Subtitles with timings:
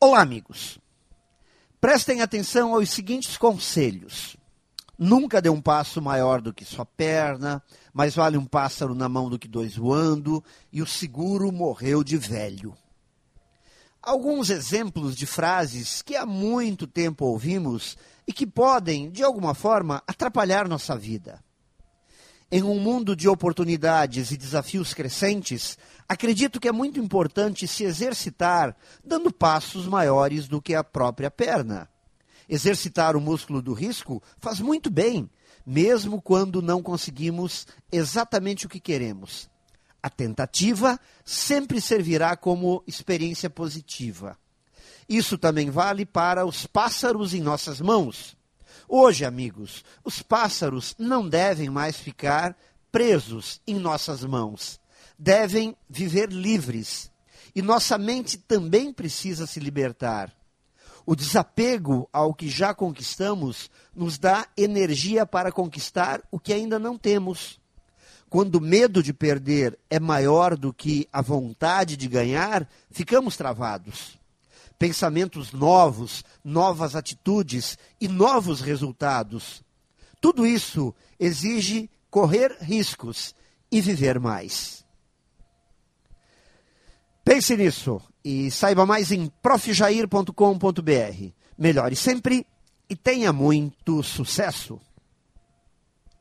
[0.00, 0.78] Olá, amigos.
[1.80, 4.36] Prestem atenção aos seguintes conselhos.
[4.96, 7.60] Nunca dê um passo maior do que sua perna,
[7.92, 10.42] mais vale um pássaro na mão do que dois voando,
[10.72, 12.76] e o seguro morreu de velho.
[14.00, 20.00] Alguns exemplos de frases que há muito tempo ouvimos e que podem, de alguma forma,
[20.06, 21.42] atrapalhar nossa vida.
[22.50, 25.76] Em um mundo de oportunidades e desafios crescentes,
[26.08, 28.74] acredito que é muito importante se exercitar
[29.04, 31.90] dando passos maiores do que a própria perna.
[32.48, 35.28] Exercitar o músculo do risco faz muito bem,
[35.66, 39.50] mesmo quando não conseguimos exatamente o que queremos.
[40.02, 44.38] A tentativa sempre servirá como experiência positiva.
[45.06, 48.37] Isso também vale para os pássaros em nossas mãos.
[48.86, 52.56] Hoje, amigos, os pássaros não devem mais ficar
[52.92, 54.80] presos em nossas mãos.
[55.18, 57.10] Devem viver livres.
[57.54, 60.32] E nossa mente também precisa se libertar.
[61.04, 66.98] O desapego ao que já conquistamos nos dá energia para conquistar o que ainda não
[66.98, 67.58] temos.
[68.28, 74.18] Quando o medo de perder é maior do que a vontade de ganhar, ficamos travados
[74.78, 79.62] pensamentos novos, novas atitudes e novos resultados.
[80.20, 83.34] Tudo isso exige correr riscos
[83.70, 84.84] e viver mais.
[87.24, 91.32] Pense nisso e saiba mais em profjair.com.br.
[91.58, 92.46] Melhore sempre
[92.88, 94.80] e tenha muito sucesso!